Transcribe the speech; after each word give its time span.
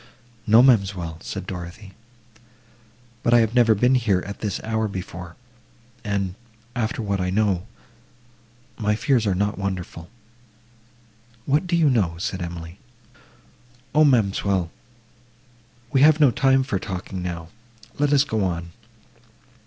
—"No, 0.47 0.63
ma'amselle," 0.63 1.19
said 1.21 1.45
Dorothée, 1.47 1.91
"but 3.21 3.35
I 3.35 3.39
have 3.41 3.53
never 3.53 3.75
been 3.75 3.93
here 3.93 4.23
at 4.25 4.39
this 4.39 4.59
hour 4.63 4.87
before, 4.87 5.35
and, 6.03 6.33
after 6.75 7.03
what 7.03 7.21
I 7.21 7.29
know, 7.29 7.67
my 8.79 8.95
fears 8.95 9.27
are 9.27 9.35
not 9.35 9.59
wonderful."—"What 9.59 11.67
do 11.67 11.75
you 11.75 11.87
know?" 11.87 12.15
said 12.17 12.41
Emily.—"O, 12.41 14.03
ma'amselle, 14.03 14.71
we 15.91 16.01
have 16.01 16.19
no 16.19 16.31
time 16.31 16.63
for 16.63 16.79
talking 16.79 17.21
now; 17.21 17.49
let 17.99 18.11
us 18.11 18.23
go 18.23 18.43
on. 18.43 18.71